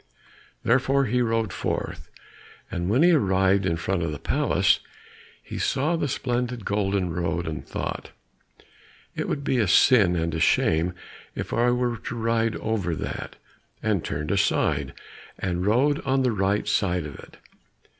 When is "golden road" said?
6.65-7.45